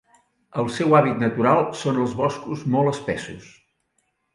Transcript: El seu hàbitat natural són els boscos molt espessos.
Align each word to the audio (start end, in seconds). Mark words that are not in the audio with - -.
El 0.63 0.71
seu 0.77 0.95
hàbitat 1.01 1.21
natural 1.25 1.63
són 1.85 2.03
els 2.07 2.19
boscos 2.25 2.67
molt 2.77 2.95
espessos. 2.97 3.51